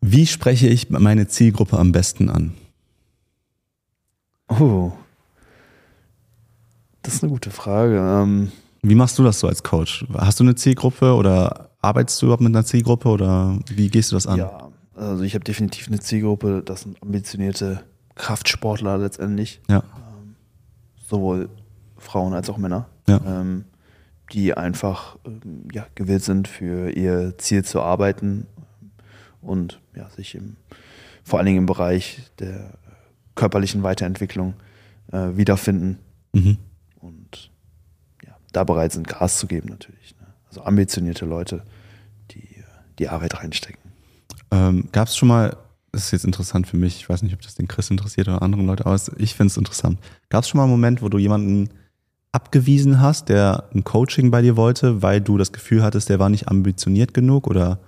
[0.01, 2.55] Wie spreche ich meine Zielgruppe am besten an?
[4.49, 4.93] Oh.
[7.03, 7.97] Das ist eine gute Frage.
[7.99, 10.05] Ähm, Wie machst du das so als Coach?
[10.15, 14.17] Hast du eine Zielgruppe oder arbeitest du überhaupt mit einer Zielgruppe oder wie gehst du
[14.17, 14.39] das an?
[14.39, 17.83] ja, also ich habe definitiv eine Zielgruppe, das sind ambitionierte
[18.15, 19.83] Kraftsportler letztendlich, Ja,
[21.09, 21.49] sowohl
[21.97, 23.21] Frauen als auch Männer, Ja.
[23.27, 23.65] ähm,
[24.33, 28.47] die einfach ähm, ja, gewillt sind, für ihr Ziel zu arbeiten
[29.41, 30.57] und ja, sich im,
[31.25, 32.73] vor allen Dingen im Bereich der
[33.35, 34.55] körperlichen Weiterentwicklung
[35.13, 35.99] äh, wiederfinden
[36.35, 36.59] Mhm.
[37.01, 37.51] und
[38.27, 40.15] ja, da bereit sind, Gas zu geben natürlich.
[40.21, 40.27] Ne?
[40.49, 41.63] Also ambitionierte Leute,
[42.33, 42.65] die äh,
[42.99, 43.81] die Arbeit reinstecken.
[44.51, 45.57] Ähm, Gab es schon mal,
[45.93, 48.43] das ist jetzt interessant für mich, ich weiß nicht, ob das den Chris interessiert oder
[48.43, 49.99] andere Leute, aber ich finde es interessant.
[50.29, 51.71] Gab es schon mal einen Moment, wo du jemanden
[52.33, 56.29] abgewiesen hast, der ein Coaching bei dir wollte, weil du das Gefühl hattest, der war
[56.29, 57.81] nicht ambitioniert genug oder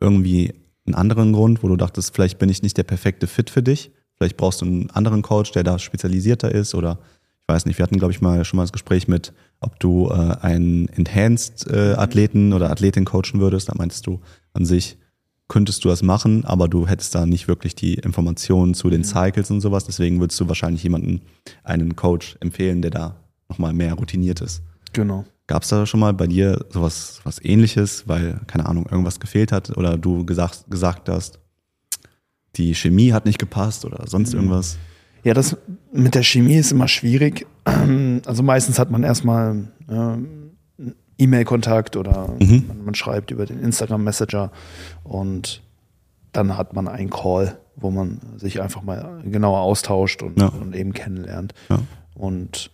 [0.00, 0.54] irgendwie
[0.86, 3.92] einen anderen Grund, wo du dachtest, vielleicht bin ich nicht der perfekte Fit für dich,
[4.16, 6.98] vielleicht brauchst du einen anderen Coach, der da spezialisierter ist oder
[7.46, 10.08] ich weiß nicht, wir hatten, glaube ich, mal schon mal das Gespräch mit, ob du
[10.08, 13.68] äh, einen Enhanced-Athleten oder Athletin coachen würdest.
[13.68, 14.20] Da meintest du
[14.54, 14.96] an sich,
[15.48, 19.50] könntest du das machen, aber du hättest da nicht wirklich die Informationen zu den Cycles
[19.50, 19.84] und sowas.
[19.84, 21.22] Deswegen würdest du wahrscheinlich jemanden,
[21.62, 23.16] einen Coach empfehlen, der da
[23.48, 24.62] nochmal mehr routiniert ist.
[24.92, 25.24] Genau.
[25.46, 29.52] Gab es da schon mal bei dir sowas was ähnliches, weil, keine Ahnung, irgendwas gefehlt
[29.52, 31.38] hat oder du gesagt, gesagt hast,
[32.56, 34.78] die Chemie hat nicht gepasst oder sonst irgendwas?
[35.24, 35.56] Ja, das
[35.92, 37.46] mit der Chemie ist immer schwierig.
[38.26, 40.43] Also meistens hat man erstmal ähm,
[41.18, 42.64] E-Mail-Kontakt oder Mhm.
[42.68, 44.50] man, man schreibt über den Instagram-Messenger
[45.04, 45.62] und
[46.32, 50.48] dann hat man einen Call, wo man sich einfach mal genauer austauscht und, Ja.
[50.48, 51.54] und eben kennenlernt.
[51.68, 51.80] Ja.
[52.14, 52.70] Und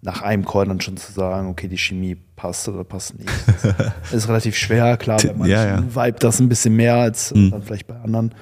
[0.00, 3.30] nach einem Call dann schon zu sagen, okay, die Chemie passt oder passt nicht,
[3.64, 4.96] das ist relativ schwer.
[4.96, 5.84] Klar, bei manchen Ja, ja.
[5.94, 7.50] vibe das ein bisschen mehr als Mhm.
[7.50, 8.32] dann vielleicht bei anderen.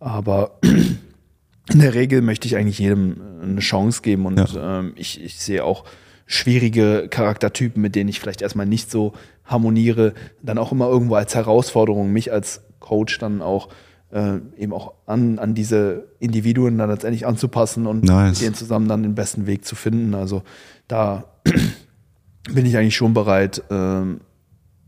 [0.00, 5.22] Aber in der Regel möchte ich eigentlich jedem äh, eine Chance geben und ähm, ich,
[5.22, 5.84] ich sehe auch
[6.30, 9.14] schwierige Charaktertypen, mit denen ich vielleicht erstmal nicht so
[9.44, 10.12] harmoniere,
[10.42, 13.70] dann auch immer irgendwo als Herausforderung, mich als Coach dann auch
[14.12, 18.32] äh, eben auch an, an diese Individuen dann letztendlich anzupassen und Nice.
[18.38, 20.14] mit denen zusammen dann den besten Weg zu finden.
[20.14, 20.42] Also
[20.86, 21.24] da
[22.52, 24.20] bin ich eigentlich schon bereit, ähm,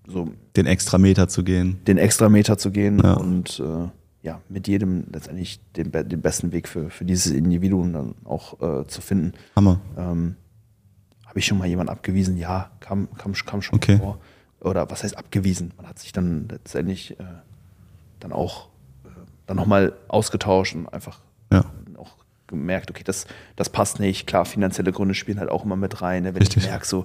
[0.07, 1.79] so Den extra Meter zu gehen.
[1.87, 3.15] den Extrameter zu gehen Ja.
[3.15, 3.89] und äh,
[4.23, 8.87] ja, mit jedem letztendlich den, den besten Weg für, für dieses Individuum dann auch äh,
[8.87, 9.33] zu finden.
[9.57, 9.81] Hammer.
[9.97, 10.37] Ähm,
[11.31, 12.37] Habe ich schon mal jemanden abgewiesen?
[12.37, 13.99] Ja, kam, kam, kam schon Okay.
[13.99, 14.19] vor.
[14.61, 15.73] Oder was heißt abgewiesen?
[15.77, 17.25] Man hat sich dann letztendlich äh,
[18.19, 18.67] dann auch
[19.05, 19.09] äh,
[19.47, 21.21] dann nochmal ausgetauscht und einfach
[21.53, 21.65] Ja.
[21.97, 22.11] auch
[22.49, 24.27] gemerkt, okay, das, das passt nicht.
[24.27, 26.25] Klar, finanzielle Gründe spielen halt auch immer mit rein.
[26.25, 26.35] Ne?
[26.35, 26.65] Wenn Richtig.
[26.65, 27.05] ich merke, so,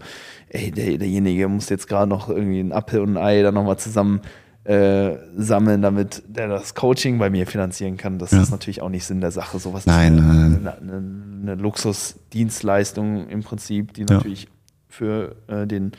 [0.49, 3.77] ey, der, derjenige muss jetzt gerade noch irgendwie einen Apfel und ein Ei dann nochmal
[3.77, 4.21] zusammen
[4.65, 8.17] äh, sammeln, damit der das Coaching bei mir finanzieren kann.
[8.19, 8.41] Das Ja.
[8.41, 9.59] ist natürlich auch nicht Sinn der Sache.
[9.59, 14.07] Sowas Nein, ist eine, nein, eine, eine, Luxusdienstleistung im Prinzip, die Ja.
[14.15, 14.47] natürlich
[14.89, 15.91] für äh, den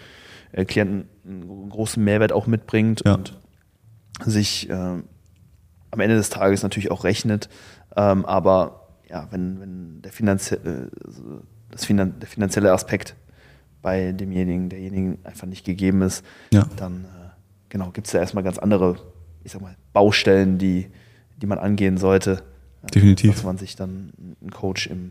[0.53, 3.15] äh, Klienten einen großen Mehrwert auch mitbringt Ja.
[3.15, 3.39] und
[4.25, 7.49] sich äh, am Ende des Tages natürlich auch rechnet.
[7.97, 10.89] Ähm, aber ja, wenn, wenn der, finanzie äh,
[11.71, 13.15] das Finan der finanzielle Aspekt
[13.83, 16.67] bei demjenigen, derjenigen einfach nicht gegeben ist, Ja.
[16.77, 17.26] dann äh,
[17.69, 18.97] genau, gibt es da erstmal ganz andere,
[19.45, 20.87] ich sag mal, Baustellen, die,
[21.37, 22.43] die man angehen sollte.
[22.95, 23.35] Definitiv.
[23.35, 25.11] Dass man sich dann einen Coach im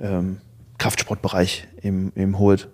[0.00, 0.38] ähm,
[0.78, 2.68] Kraftsportbereich eben, eben holt.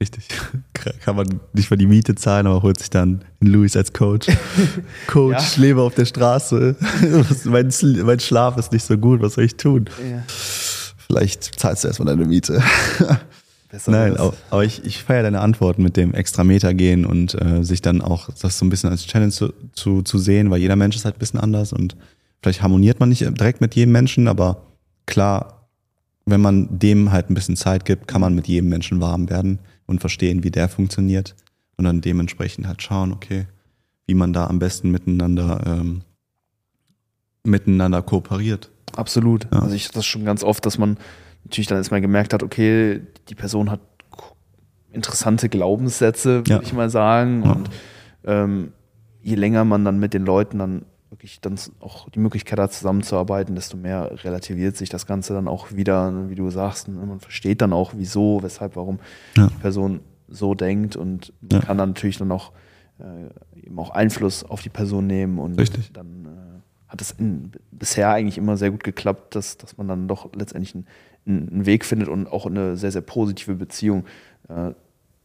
[0.00, 0.26] Richtig.
[1.04, 4.26] Kann man nicht mal die Miete zahlen, aber holt sich dann Luis als Coach.
[5.06, 5.38] Coach, Ja.
[5.38, 6.74] ich lebe auf der Straße.
[7.44, 7.70] mein,
[8.04, 9.88] mein Schlaf ist nicht so gut, was soll ich tun?
[10.26, 12.62] Vielleicht zahlst du erstmal deine Miete.
[13.86, 14.16] Nein,
[14.50, 18.02] aber ich, ich feiere deine Antworten mit dem extra Meter gehen und äh, sich dann
[18.02, 21.04] auch das so ein bisschen als Challenge zu, zu, zu sehen, weil jeder Mensch ist
[21.04, 21.96] halt ein bisschen anders und
[22.42, 24.62] Vielleicht harmoniert man nicht direkt mit jedem Menschen, aber
[25.06, 25.68] klar,
[26.26, 29.60] wenn man dem halt ein bisschen Zeit gibt, kann man mit jedem Menschen warm werden
[29.86, 31.36] und verstehen, wie der funktioniert
[31.76, 33.46] und dann dementsprechend halt schauen, okay,
[34.06, 36.02] wie man da am besten miteinander ähm,
[37.44, 38.70] miteinander kooperiert.
[38.96, 39.46] Absolut.
[39.52, 39.60] Ja.
[39.60, 40.96] Also ich hatte das schon ganz oft, dass man
[41.44, 43.80] natürlich dann erstmal gemerkt hat, okay, die Person hat
[44.90, 46.60] interessante Glaubenssätze, würde ja.
[46.62, 47.42] ich mal sagen.
[47.44, 47.52] Ja.
[47.52, 47.70] Und
[48.24, 48.72] ähm,
[49.22, 53.54] je länger man dann mit den Leuten dann wirklich dann auch die Möglichkeit hat, zusammenzuarbeiten,
[53.54, 56.88] desto mehr relativiert sich das Ganze dann auch wieder, wie du sagst.
[56.88, 58.98] Und man versteht dann auch, wieso, weshalb, warum
[59.36, 59.46] ja.
[59.46, 62.52] die Person so denkt und man kann dann natürlich dann auch
[62.98, 65.92] äh, eben auch Einfluss auf die Person nehmen und Richtig.
[65.92, 67.14] dann äh, hat es
[67.70, 70.86] bisher eigentlich immer sehr gut geklappt, dass, dass man dann doch letztendlich einen,
[71.26, 74.04] einen Weg findet und auch eine sehr, sehr positive Beziehung
[74.48, 74.72] äh,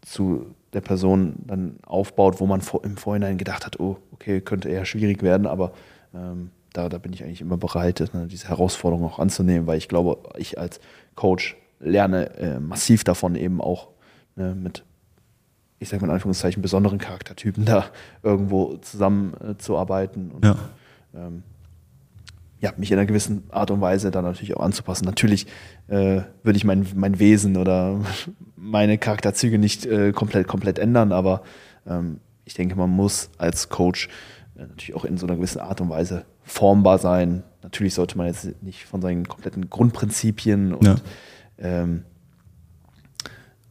[0.01, 4.69] zu der Person dann aufbaut, wo man vor, im Vorhinein gedacht hat, oh, okay, könnte
[4.69, 5.73] eher schwierig werden, aber
[6.13, 9.87] ähm, da, da bin ich eigentlich immer bereit, ne, diese Herausforderung auch anzunehmen, weil ich
[9.87, 10.79] glaube, ich als
[11.15, 13.89] Coach lerne äh, massiv davon eben auch
[14.35, 14.83] ne, mit
[15.79, 17.85] ich sage mal in Anführungszeichen, besonderen Charaktertypen da
[18.23, 20.31] irgendwo zusammenzuarbeiten.
[20.41, 20.55] Äh, ja.
[21.15, 21.43] Ähm,
[22.59, 25.05] ja, mich in einer gewissen Art und Weise dann natürlich auch anzupassen.
[25.05, 25.45] Natürlich
[25.87, 27.99] äh, würde ich mein, mein Wesen oder
[28.55, 31.43] meine Charakterzüge nicht äh, komplett, komplett ändern, aber
[31.85, 34.09] ähm, ich denke, man muss als Coach
[34.55, 37.43] äh, natürlich auch in so einer gewissen Art und Weise formbar sein.
[37.61, 40.95] Natürlich sollte man jetzt nicht von seinen kompletten Grundprinzipien und, ja.
[41.59, 42.05] ähm,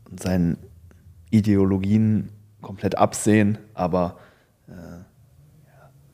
[0.08, 0.58] und seinen
[1.30, 4.18] Ideologien komplett absehen, aber
[4.68, 4.72] äh,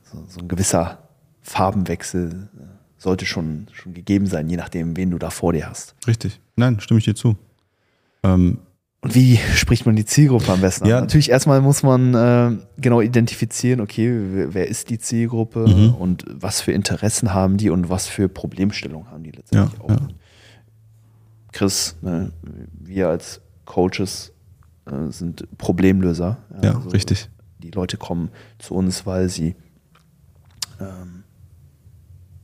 [0.03, 1.02] so, so, ein gewisser
[1.43, 2.49] Farbenwechsel
[2.97, 5.93] sollte schon, schon gegeben sein, je nachdem, wen du da vor dir hast.
[6.07, 6.39] Richtig.
[6.55, 7.35] Nein, stimme ich dir zu.
[8.23, 8.59] Ähm,
[9.01, 10.97] und wie spricht man die Zielgruppe am besten ja.
[10.97, 11.03] an?
[11.03, 15.95] Natürlich erstmal muss man äh, genau identifizieren, okay, wer ist die Zielgruppe mhm.
[15.95, 19.89] und was für Interessen haben die und was für Problemstellungen haben die letztendlich ja, auch.
[19.89, 20.07] Ja.
[21.51, 22.31] Chris, ne,
[22.79, 24.31] wir als Coaches
[24.85, 26.37] äh, sind Problemlöser.
[26.61, 27.29] Ja, also richtig.
[27.59, 29.55] Die Leute kommen zu uns, weil sie
[30.79, 31.23] ähm,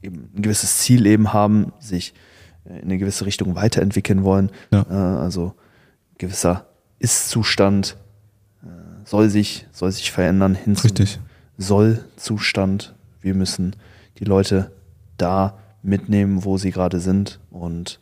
[0.01, 2.13] eben ein gewisses Ziel eben haben, sich
[2.65, 4.51] in eine gewisse Richtung weiterentwickeln wollen.
[4.71, 4.85] Ja.
[4.89, 5.53] Äh, also
[6.17, 6.67] gewisser
[6.99, 7.97] Ist-Zustand
[8.63, 8.67] äh,
[9.05, 10.91] soll sich, soll sich verändern hin zum
[11.57, 12.95] Soll-Zustand.
[13.21, 13.75] Wir müssen
[14.19, 14.71] die Leute
[15.17, 17.99] da mitnehmen, wo sie gerade sind und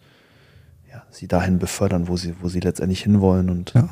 [0.91, 3.89] ja, sie dahin befördern, wo sie, wo sie letztendlich hinwollen und ja.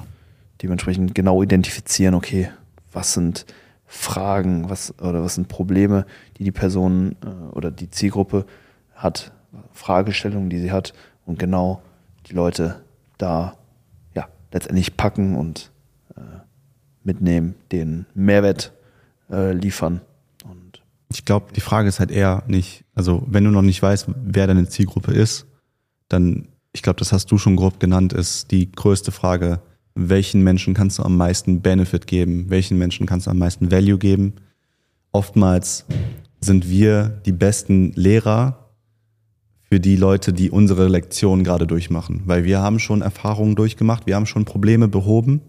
[0.62, 2.50] dementsprechend genau identifizieren, okay,
[2.92, 3.46] was sind
[3.86, 6.06] Fragen, was oder was sind Probleme,
[6.38, 8.46] die die Person äh, oder die Zielgruppe
[8.96, 9.32] hat,
[9.74, 10.94] Fragestellungen, die sie hat
[11.26, 11.82] und genau
[12.28, 12.82] die Leute
[13.18, 13.58] da
[14.14, 15.72] ja letztendlich packen und
[16.16, 16.22] äh,
[17.04, 18.74] mitnehmen, den Mehrwert
[19.30, 20.02] äh, liefern.
[20.44, 24.08] Und ich glaube, die Frage ist halt eher nicht, also wenn du noch nicht weißt,
[24.16, 25.46] wer deine Zielgruppe ist,
[26.10, 29.62] dann, ich glaube, das hast du schon grob genannt, ist die größte Frage,
[29.96, 33.98] welchen Menschen kannst du am meisten Benefit geben, welchen Menschen kannst du am meisten Value
[33.98, 34.34] geben.
[35.12, 35.86] Oftmals
[36.42, 38.72] sind wir die besten Lehrer
[39.70, 44.16] für die Leute, die unsere Lektion gerade durchmachen, weil wir haben schon Erfahrungen durchgemacht, wir
[44.16, 45.42] haben schon Probleme behoben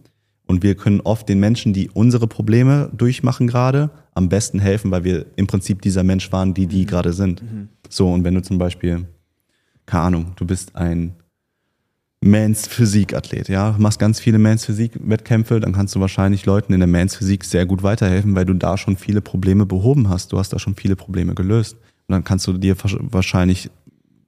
[0.47, 5.05] und wir können oft den Menschen, die unsere Probleme durchmachen gerade, am besten helfen, weil
[5.05, 6.87] wir im Prinzip dieser Mensch waren, die die mhm.
[6.87, 7.43] gerade sind.
[7.43, 7.69] Mhm.
[7.91, 9.07] So, und wenn du zum Beispiel,
[9.85, 11.17] keine Ahnung, du bist ein
[12.27, 16.89] Mans Physik-Athlet, ja, machst ganz viele Mans Physik-Wettkämpfe, dann kannst du wahrscheinlich Leuten in der
[16.89, 20.33] Mans Physik sehr gut weiterhelfen, weil du da schon viele Probleme behoben hast.
[20.33, 21.75] Du hast da schon viele Probleme gelöst.
[21.75, 23.71] Und dann kannst du dir wahrscheinlich,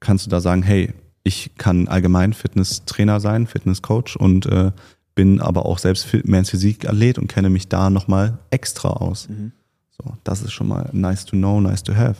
[0.00, 0.92] kannst du da sagen, hey,
[1.24, 4.72] ich kann allgemein Fitnesstrainer sein, Fitnesscoach und äh,
[5.14, 9.28] bin aber auch selbst Mans Physik-Athlet und kenne mich da nochmal extra aus.
[9.28, 9.52] Mhm.
[9.90, 12.16] So, das ist schon mal nice to know, nice to have.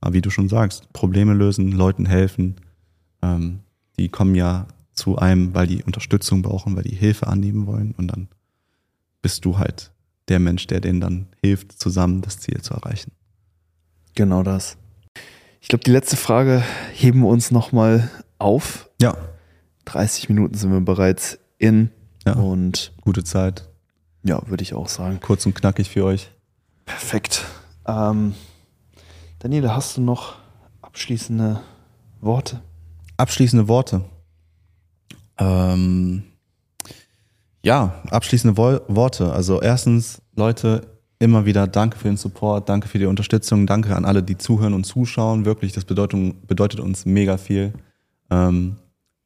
[0.00, 2.54] Aber wie du schon sagst, Probleme lösen, Leuten helfen,
[3.22, 3.58] ähm,
[3.98, 4.66] die kommen ja
[4.98, 8.28] zu einem, weil die Unterstützung brauchen, weil die Hilfe annehmen wollen und dann
[9.22, 9.92] bist du halt
[10.28, 13.12] der Mensch, der denen dann hilft, zusammen das Ziel zu erreichen.
[14.14, 14.76] Genau das.
[15.60, 18.90] Ich glaube, die letzte Frage heben wir uns nochmal auf.
[19.00, 19.16] Ja.
[19.86, 21.90] 30 Minuten sind wir bereits in.
[22.26, 22.34] Ja.
[22.34, 23.68] Und gute Zeit.
[24.22, 25.20] Ja, würde ich auch sagen.
[25.20, 26.30] Kurz und knackig für euch.
[26.84, 27.44] Perfekt.
[27.86, 28.34] Ähm,
[29.38, 30.36] Daniele, hast du noch
[30.82, 31.60] abschließende
[32.20, 32.60] Worte?
[33.16, 34.04] Abschließende Worte.
[35.38, 36.24] Ähm,
[37.62, 39.32] ja, abschließende Wo Worte.
[39.32, 40.82] Also erstens, Leute,
[41.18, 44.74] immer wieder danke für den Support, danke für die Unterstützung, danke an alle, die zuhören
[44.74, 45.44] und zuschauen.
[45.44, 47.72] Wirklich, das bedeutet, bedeutet uns mega viel.
[48.30, 48.76] Ähm,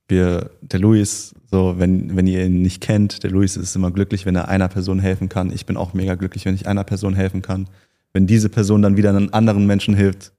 [0.09, 4.27] wir, der Luis, so, wenn, wenn ihr ihn nicht kennt, der Luis ist immer glücklich,
[4.27, 5.53] wenn er einer Person helfen kann.
[5.53, 7.69] Ich bin auch mega glücklich, wenn ich einer Person helfen kann.
[8.13, 10.33] Wenn diese Person dann wieder einen anderen Menschen hilft,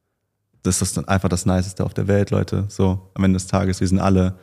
[0.61, 2.65] das ist dann einfach das Niceste auf der Welt, Leute.
[2.69, 4.35] So, am Ende des Tages, wir sind alle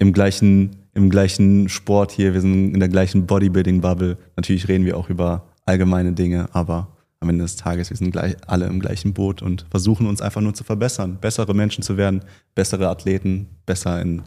[0.00, 4.16] im gleichen, im gleichen Sport hier, wir sind in der gleichen Bodybuilding-Bubble.
[4.34, 6.88] Natürlich reden wir auch über allgemeine Dinge, aber
[7.20, 10.40] am Ende des Tages, wir sind gleich, alle im gleichen Boot und versuchen uns einfach
[10.40, 12.22] nur zu verbessern, bessere Menschen zu werden,
[12.54, 14.22] bessere Athleten, besser in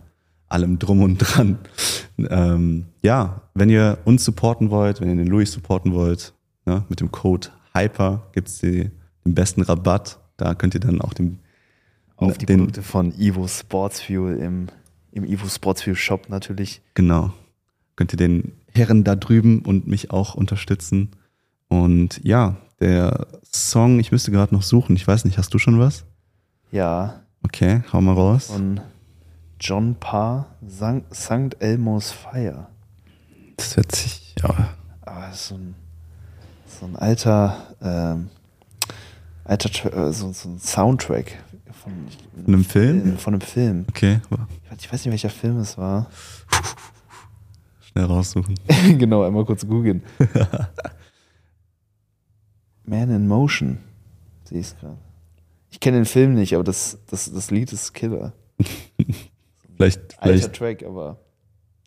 [0.47, 1.57] allem drum und dran.
[2.29, 6.33] Ähm, ja, wenn ihr uns supporten wollt, wenn ihr den Louis supporten wollt,
[6.65, 8.91] ne, mit dem Code HYPER gibt es den
[9.25, 10.19] besten Rabatt.
[10.37, 11.39] Da könnt ihr dann auch den,
[12.17, 14.67] Auf die den, Produkte von Evo Sports Fuel im,
[15.13, 16.81] im Evo Sports Fuel Shop natürlich.
[16.93, 17.31] Genau.
[17.95, 21.11] Könnt ihr den Herren da drüben und mich auch unterstützen.
[21.67, 24.95] Und ja, der Song, ich müsste gerade noch suchen.
[24.95, 26.03] Ich weiß nicht, hast du schon was?
[26.71, 28.47] Ja, Okay, hau mal raus.
[28.47, 28.79] von
[29.59, 30.47] John Parr,
[31.13, 31.59] St.
[31.59, 32.67] Elmo's Fire.
[33.57, 34.69] Das hört sich, ja.
[35.01, 35.75] Aber ist so ein,
[36.67, 38.29] so ein alter, ähm,
[39.43, 41.37] alter äh, so, so ein Soundtrack
[41.83, 42.07] von,
[42.45, 43.17] Von einem Film?
[43.17, 43.85] Von einem Film.
[43.89, 44.19] Okay,
[44.77, 46.09] Ich weiß nicht, welcher Film es war.
[47.93, 48.55] schnell raussuchen.
[48.97, 50.03] genau, einmal kurz googeln.
[52.85, 53.77] Man in Motion.
[54.43, 54.97] Sehe ich gerade.
[55.71, 58.33] Ich kenne den Film nicht, aber das, das, das Lied ist Killer.
[59.75, 61.17] Vielleicht, Alter vielleicht Track, aber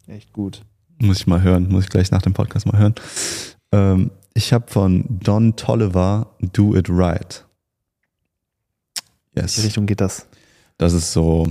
[0.07, 0.63] echt gut.
[0.99, 2.95] muss ich mal hören, muss ich gleich nach dem Podcast mal hören.
[3.73, 7.46] Ähm, ich habe von Don Tolliver Do It Right.
[9.37, 9.57] In Yes.
[9.57, 10.27] welche Richtung geht das?
[10.79, 11.47] Das ist so,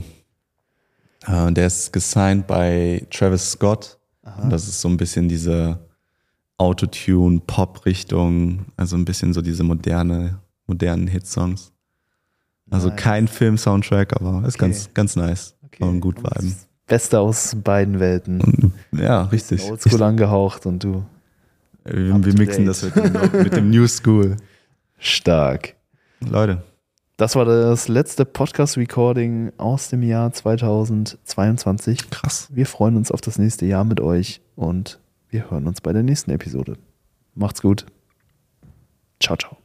[1.28, 3.98] äh, der ist gesigned bei Travis Scott.
[4.50, 5.80] Das ist so ein bisschen diese
[6.58, 11.72] Autotune-Pop-Richtung, also ein bisschen so diese moderne, modernen Hitsongs.
[12.72, 12.98] Also Nice.
[13.00, 14.66] kein Film-Soundtrack, aber ist Okay.
[14.66, 15.56] ganz, ganz nice.
[15.80, 16.56] Und gut viben.
[16.88, 18.42] Beste aus beiden Welten.
[18.42, 19.64] Und, ja, richtig.
[19.70, 21.04] Oldschool angehaucht und du
[21.84, 22.68] Wir, wir mixen date.
[22.68, 22.96] das mit
[23.34, 24.38] dem, mit dem New School.
[24.98, 25.76] stark.
[26.22, 26.64] Leute,
[27.18, 32.10] Das war das letzte Podcast-Recording aus dem Jahr 2022.
[32.10, 32.50] krass.
[32.52, 35.00] Wir freuen uns auf das nächste Jahr mit euch und
[35.30, 36.78] wir hören uns bei der nächsten Episode.
[37.34, 37.86] Macht's gut.
[39.22, 39.65] Ciao, ciao.